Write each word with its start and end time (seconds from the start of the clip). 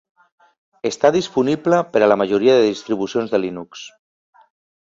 Està 0.89 1.11
disponible 1.15 1.81
per 1.97 2.03
a 2.05 2.09
la 2.13 2.19
majoria 2.23 2.57
de 2.63 2.67
distribucions 2.71 3.37
de 3.37 3.45
Linux. 3.47 3.89